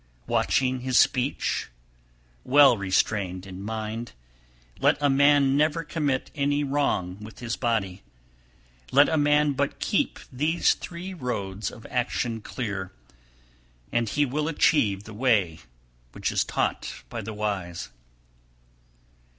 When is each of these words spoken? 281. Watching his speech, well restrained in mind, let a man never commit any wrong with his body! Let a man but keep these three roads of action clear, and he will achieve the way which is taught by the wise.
281. 0.25 0.39
Watching 0.39 0.79
his 0.79 0.97
speech, 0.97 1.69
well 2.43 2.75
restrained 2.75 3.45
in 3.45 3.61
mind, 3.61 4.13
let 4.79 4.97
a 4.99 5.11
man 5.11 5.55
never 5.55 5.83
commit 5.83 6.31
any 6.33 6.63
wrong 6.63 7.19
with 7.19 7.37
his 7.37 7.55
body! 7.55 8.01
Let 8.91 9.07
a 9.07 9.15
man 9.17 9.53
but 9.53 9.77
keep 9.77 10.19
these 10.33 10.73
three 10.73 11.13
roads 11.13 11.69
of 11.69 11.85
action 11.91 12.41
clear, 12.41 12.91
and 13.91 14.09
he 14.09 14.25
will 14.25 14.47
achieve 14.47 15.03
the 15.03 15.13
way 15.13 15.59
which 16.13 16.31
is 16.31 16.43
taught 16.43 17.03
by 17.07 17.21
the 17.21 17.35
wise. 17.35 17.89